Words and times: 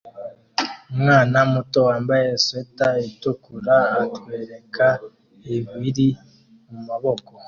Umwana 0.93 1.37
muto 1.53 1.79
wambaye 1.87 2.27
swater 2.43 2.93
itukura 3.09 3.75
atwereka 4.03 4.87
ibiri 5.55 6.07
mumaboko 6.69 7.31